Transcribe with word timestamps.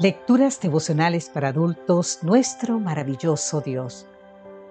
Lecturas 0.00 0.60
devocionales 0.60 1.28
para 1.28 1.48
adultos, 1.48 2.20
nuestro 2.22 2.78
maravilloso 2.78 3.60
Dios. 3.60 4.06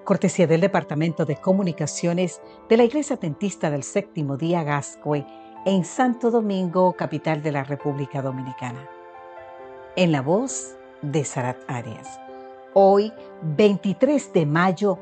Cortesía 0.06 0.48
del 0.48 0.62
Departamento 0.62 1.26
de 1.26 1.36
Comunicaciones 1.36 2.40
de 2.70 2.78
la 2.78 2.86
Iglesia 2.86 3.18
Tentista 3.18 3.70
del 3.70 3.84
Séptimo 3.84 4.38
Día 4.38 4.64
Gascue 4.64 5.26
en 5.66 5.84
Santo 5.84 6.32
Domingo, 6.32 6.94
capital 6.94 7.44
de 7.44 7.52
la 7.52 7.66
República 7.66 8.22
Dominicana. 8.22 8.88
En 9.98 10.14
la 10.14 10.22
voz 10.22 10.78
de 11.02 11.26
Sarat 11.26 11.58
Arias. 11.68 12.22
Hoy, 12.74 13.12
23 13.42 14.32
de 14.32 14.46
mayo, 14.46 14.98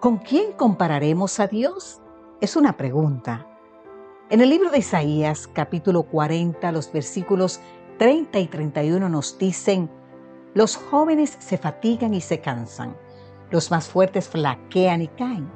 ¿con 0.00 0.16
quién 0.16 0.52
compararemos 0.52 1.40
a 1.40 1.46
Dios? 1.46 2.00
Es 2.40 2.56
una 2.56 2.78
pregunta. 2.78 3.46
En 4.30 4.40
el 4.40 4.48
libro 4.48 4.70
de 4.70 4.78
Isaías, 4.78 5.46
capítulo 5.46 6.04
40, 6.04 6.72
los 6.72 6.90
versículos 6.90 7.60
30 7.98 8.38
y 8.38 8.46
31 8.46 9.08
nos 9.08 9.38
dicen, 9.38 9.90
los 10.54 10.76
jóvenes 10.76 11.36
se 11.40 11.58
fatigan 11.58 12.14
y 12.14 12.20
se 12.20 12.40
cansan, 12.40 12.96
los 13.50 13.72
más 13.72 13.88
fuertes 13.88 14.28
flaquean 14.28 15.02
y 15.02 15.08
caen, 15.08 15.48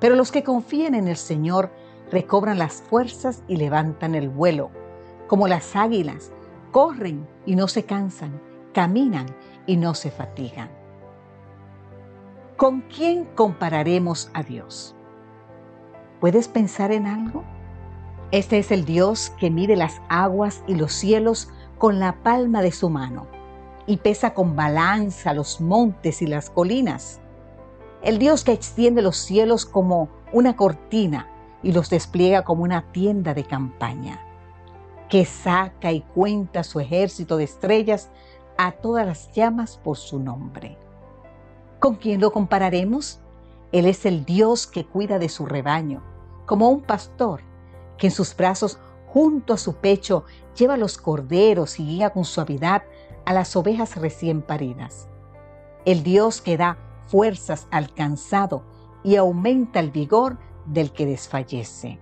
pero 0.00 0.16
los 0.16 0.32
que 0.32 0.42
confían 0.42 0.94
en 0.94 1.06
el 1.06 1.16
Señor 1.16 1.70
recobran 2.10 2.58
las 2.58 2.82
fuerzas 2.82 3.44
y 3.46 3.56
levantan 3.56 4.16
el 4.16 4.28
vuelo, 4.28 4.70
como 5.28 5.46
las 5.46 5.76
águilas, 5.76 6.32
corren 6.72 7.26
y 7.46 7.54
no 7.54 7.68
se 7.68 7.84
cansan, 7.84 8.40
caminan 8.74 9.26
y 9.66 9.76
no 9.76 9.94
se 9.94 10.10
fatigan. 10.10 10.70
¿Con 12.56 12.80
quién 12.82 13.26
compararemos 13.36 14.28
a 14.34 14.42
Dios? 14.42 14.96
¿Puedes 16.20 16.48
pensar 16.48 16.90
en 16.90 17.06
algo? 17.06 17.44
Este 18.32 18.58
es 18.58 18.72
el 18.72 18.84
Dios 18.84 19.32
que 19.38 19.50
mide 19.50 19.76
las 19.76 20.00
aguas 20.08 20.64
y 20.66 20.74
los 20.74 20.92
cielos 20.92 21.48
con 21.78 21.98
la 21.98 22.22
palma 22.22 22.62
de 22.62 22.72
su 22.72 22.90
mano 22.90 23.26
y 23.86 23.98
pesa 23.98 24.34
con 24.34 24.56
balanza 24.56 25.34
los 25.34 25.60
montes 25.60 26.22
y 26.22 26.26
las 26.26 26.50
colinas. 26.50 27.20
El 28.02 28.18
Dios 28.18 28.44
que 28.44 28.52
extiende 28.52 29.02
los 29.02 29.16
cielos 29.16 29.64
como 29.66 30.08
una 30.32 30.56
cortina 30.56 31.28
y 31.62 31.72
los 31.72 31.90
despliega 31.90 32.44
como 32.44 32.62
una 32.62 32.92
tienda 32.92 33.34
de 33.34 33.44
campaña, 33.44 34.20
que 35.08 35.24
saca 35.24 35.92
y 35.92 36.00
cuenta 36.00 36.64
su 36.64 36.80
ejército 36.80 37.36
de 37.36 37.44
estrellas 37.44 38.10
a 38.58 38.72
todas 38.72 39.06
las 39.06 39.30
llamas 39.32 39.78
por 39.82 39.96
su 39.96 40.18
nombre. 40.18 40.78
¿Con 41.78 41.96
quién 41.96 42.20
lo 42.20 42.32
compararemos? 42.32 43.20
Él 43.72 43.86
es 43.86 44.06
el 44.06 44.24
Dios 44.24 44.66
que 44.66 44.86
cuida 44.86 45.18
de 45.18 45.28
su 45.28 45.46
rebaño, 45.46 46.02
como 46.46 46.70
un 46.70 46.80
pastor 46.80 47.40
que 47.98 48.08
en 48.08 48.12
sus 48.12 48.36
brazos 48.36 48.78
junto 49.16 49.54
a 49.54 49.56
su 49.56 49.76
pecho 49.76 50.24
lleva 50.54 50.76
los 50.76 50.98
corderos 50.98 51.80
y 51.80 51.86
guía 51.86 52.10
con 52.10 52.26
suavidad 52.26 52.82
a 53.24 53.32
las 53.32 53.56
ovejas 53.56 53.96
recién 53.96 54.42
paridas. 54.42 55.08
El 55.86 56.02
Dios 56.02 56.42
que 56.42 56.58
da 56.58 56.76
fuerzas 57.06 57.66
al 57.70 57.94
cansado 57.94 58.62
y 59.02 59.16
aumenta 59.16 59.80
el 59.80 59.90
vigor 59.90 60.36
del 60.66 60.92
que 60.92 61.06
desfallece. 61.06 61.98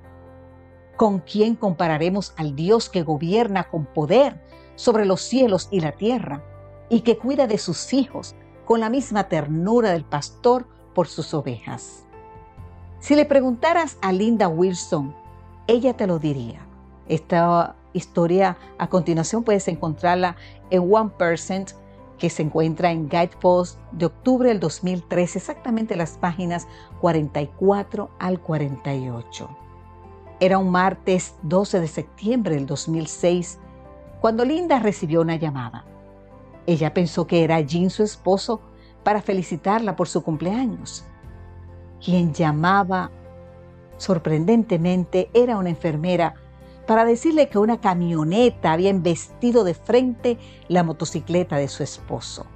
¿Con 0.97 1.21
quién 1.21 1.55
compararemos 1.55 2.35
al 2.37 2.57
Dios 2.57 2.91
que 2.91 3.05
gobierna 3.05 3.63
con 3.63 3.87
poder 3.87 4.45
sobre 4.75 5.07
los 5.07 5.21
cielos 5.21 5.69
y 5.71 5.79
la 5.79 5.93
tierra 5.93 6.43
y 6.89 7.03
que 7.03 7.17
cuida 7.17 7.47
de 7.47 7.59
sus 7.59 7.93
hijos 7.93 8.35
con 8.65 8.81
la 8.81 8.91
misma 8.91 9.29
ternura 9.29 9.93
del 9.93 10.05
pastor 10.05 10.67
por 10.97 11.07
sus 11.07 11.33
ovejas? 11.33 12.09
Si 12.99 13.15
le 13.15 13.25
preguntaras 13.25 13.99
a 14.03 14.11
Linda 14.11 14.49
Wilson, 14.49 15.15
ella 15.69 15.97
te 15.97 16.09
lo 16.09 16.19
diría. 16.19 16.74
Esta 17.09 17.77
historia 17.93 18.57
a 18.79 18.89
continuación 18.89 19.45
puedes 19.45 19.69
encontrarla 19.69 20.37
en 20.71 20.93
One 20.93 21.11
Percent 21.17 21.71
que 22.19 22.31
se 22.31 22.43
encuentra 22.43 22.91
en 22.91 23.09
Guidepost 23.09 23.79
de 23.93 24.07
octubre 24.07 24.49
del 24.49 24.61
2013, 24.61 25.39
exactamente 25.39 25.97
las 25.97 26.13
páginas 26.13 26.67
44 27.01 28.11
al 28.19 28.41
48. 28.41 29.49
Era 30.41 30.59
un 30.59 30.71
martes 30.71 31.35
12 31.43 31.81
de 31.81 31.89
septiembre 31.89 32.55
del 32.55 32.67
2006 32.67 33.59
cuando 34.21 34.45
Linda 34.45 34.79
recibió 34.79 35.21
una 35.21 35.37
llamada. 35.37 35.85
Ella 36.67 36.95
pensó 36.95 37.27
que 37.27 37.45
era 37.45 37.61
Jean 37.61 37.91
su 37.91 38.03
esposo 38.03 38.61
para 39.03 39.21
felicitarla 39.21 39.97
por 39.97 40.09
su 40.09 40.23
cumpleaños. 40.23 41.05
Quien 42.03 42.33
llamaba 42.33 43.11
sorprendentemente 43.97 45.31
era 45.35 45.57
una 45.57 45.71
enfermera 45.71 46.35
para 46.87 47.05
decirle 47.05 47.49
que 47.49 47.59
una 47.59 47.81
camioneta 47.81 48.73
había 48.73 48.91
embestido 48.91 49.65
de 49.65 49.75
frente 49.75 50.39
la 50.69 50.83
motocicleta 50.83 51.57
de 51.57 51.69
su 51.69 51.83
esposo. 51.83 52.47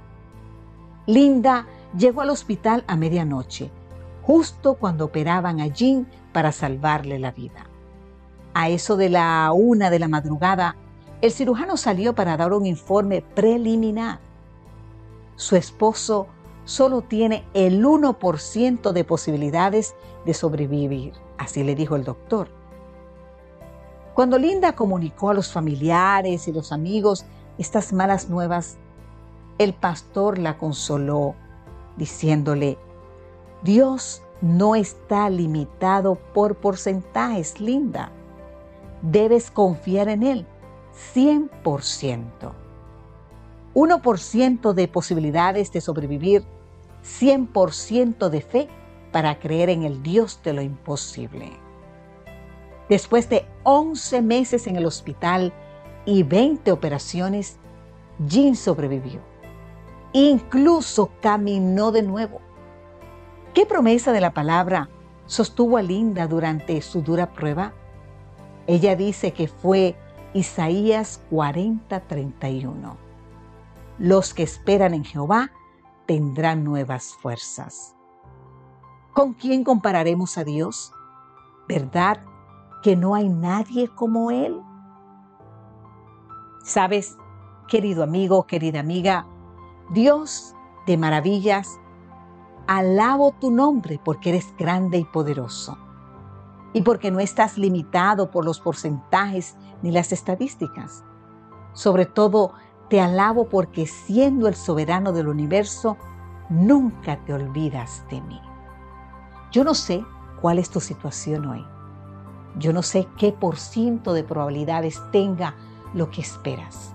Linda 1.05 1.67
llegó 1.97 2.21
al 2.21 2.29
hospital 2.29 2.83
a 2.87 2.95
medianoche, 2.95 3.71
justo 4.21 4.75
cuando 4.75 5.05
operaban 5.05 5.59
a 5.59 5.67
Jean 5.67 6.07
para 6.31 6.51
salvarle 6.51 7.17
la 7.17 7.31
vida. 7.31 7.65
A 8.53 8.69
eso 8.69 8.97
de 8.97 9.09
la 9.09 9.51
una 9.53 9.89
de 9.89 9.99
la 9.99 10.07
madrugada, 10.07 10.75
el 11.21 11.31
cirujano 11.31 11.77
salió 11.77 12.13
para 12.13 12.37
dar 12.37 12.53
un 12.53 12.65
informe 12.65 13.21
preliminar. 13.21 14.19
Su 15.35 15.55
esposo 15.55 16.27
solo 16.65 17.01
tiene 17.01 17.45
el 17.53 17.83
1% 17.83 18.91
de 18.91 19.03
posibilidades 19.03 19.95
de 20.25 20.33
sobrevivir, 20.33 21.13
así 21.37 21.63
le 21.63 21.75
dijo 21.75 21.95
el 21.95 22.03
doctor. 22.03 22.58
Cuando 24.19 24.37
Linda 24.37 24.75
comunicó 24.75 25.29
a 25.29 25.33
los 25.33 25.49
familiares 25.49 26.49
y 26.49 26.51
los 26.51 26.73
amigos 26.73 27.23
estas 27.57 27.93
malas 27.93 28.27
nuevas, 28.27 28.75
el 29.57 29.73
pastor 29.73 30.39
la 30.39 30.57
consoló 30.57 31.35
diciéndole, 31.95 32.77
Dios 33.63 34.21
no 34.41 34.75
está 34.75 35.29
limitado 35.29 36.15
por 36.33 36.55
porcentajes, 36.55 37.61
Linda. 37.61 38.11
Debes 39.01 39.49
confiar 39.51 40.09
en 40.09 40.23
Él 40.23 40.45
100%. 41.15 42.51
1% 43.73 44.73
de 44.73 44.87
posibilidades 44.89 45.71
de 45.71 45.79
sobrevivir, 45.79 46.43
100% 47.05 48.27
de 48.27 48.41
fe 48.41 48.67
para 49.13 49.39
creer 49.39 49.69
en 49.69 49.83
el 49.83 50.03
Dios 50.03 50.41
de 50.43 50.51
lo 50.51 50.61
imposible. 50.61 51.68
Después 52.89 53.29
de 53.29 53.47
11 53.63 54.23
meses 54.23 54.65
en 54.65 54.75
el 54.75 54.85
hospital 54.87 55.53
y 56.05 56.23
20 56.23 56.71
operaciones, 56.71 57.59
Jean 58.25 58.55
sobrevivió. 58.55 59.21
Incluso 60.11 61.11
caminó 61.21 61.91
de 61.91 62.01
nuevo. 62.01 62.41
¿Qué 63.53 63.67
promesa 63.67 64.11
de 64.11 64.21
la 64.21 64.33
palabra 64.33 64.89
sostuvo 65.27 65.77
a 65.77 65.83
Linda 65.83 66.27
durante 66.27 66.81
su 66.81 67.03
dura 67.03 67.31
prueba? 67.31 67.73
Ella 68.65 68.95
dice 68.95 69.33
que 69.33 69.47
fue 69.47 69.95
Isaías 70.33 71.21
40:31. 71.29 72.97
Los 73.99 74.33
que 74.33 74.43
esperan 74.43 74.95
en 74.95 75.03
Jehová 75.03 75.51
tendrán 76.07 76.63
nuevas 76.63 77.13
fuerzas. 77.21 77.95
¿Con 79.13 79.33
quién 79.33 79.63
compararemos 79.63 80.39
a 80.39 80.43
Dios? 80.43 80.91
¿Verdad 81.67 82.19
que 82.81 82.95
no 82.95 83.15
hay 83.15 83.29
nadie 83.29 83.89
como 83.89 84.31
Él? 84.31 84.61
Sabes, 86.63 87.17
querido 87.67 88.03
amigo, 88.03 88.45
querida 88.45 88.79
amiga, 88.79 89.25
Dios 89.91 90.55
de 90.85 90.97
maravillas, 90.97 91.79
alabo 92.67 93.31
tu 93.39 93.51
nombre 93.51 93.99
porque 94.03 94.29
eres 94.29 94.53
grande 94.57 94.97
y 94.97 95.05
poderoso 95.05 95.77
y 96.73 96.81
porque 96.83 97.11
no 97.11 97.19
estás 97.19 97.57
limitado 97.57 98.29
por 98.29 98.45
los 98.45 98.59
porcentajes 98.59 99.57
ni 99.81 99.91
las 99.91 100.11
estadísticas. 100.11 101.03
Sobre 101.73 102.05
todo, 102.05 102.53
te 102.89 103.01
alabo 103.01 103.49
porque 103.49 103.87
siendo 103.87 104.47
el 104.47 104.55
soberano 104.55 105.11
del 105.11 105.27
universo, 105.27 105.97
nunca 106.49 107.23
te 107.25 107.33
olvidas 107.33 108.03
de 108.09 108.21
mí. 108.21 108.41
Yo 109.51 109.63
no 109.63 109.73
sé 109.73 110.05
cuál 110.41 110.59
es 110.59 110.69
tu 110.69 110.79
situación 110.79 111.45
hoy. 111.45 111.65
Yo 112.57 112.73
no 112.73 112.81
sé 112.81 113.07
qué 113.17 113.31
por 113.31 113.57
ciento 113.57 114.13
de 114.13 114.23
probabilidades 114.23 115.01
tenga 115.11 115.55
lo 115.93 116.09
que 116.09 116.21
esperas. 116.21 116.93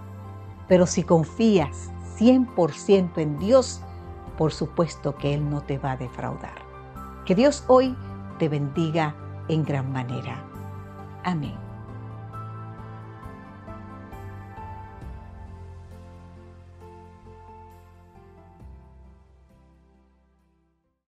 Pero 0.69 0.87
si 0.87 1.03
confías 1.05 1.91
100% 2.19 3.19
en 3.19 3.39
Dios, 3.39 3.81
por 4.37 4.53
supuesto 4.53 5.17
que 5.17 5.35
Él 5.35 5.49
no 5.49 5.61
te 5.63 5.79
va 5.79 5.93
a 5.93 5.97
defraudar. 5.97 6.65
Que 7.25 7.35
Dios 7.35 7.65
hoy 7.69 7.97
te 8.39 8.49
bendiga 8.49 9.15
en 9.49 9.65
gran 9.65 9.93
manera. 9.93 10.45
Amén. 11.23 11.64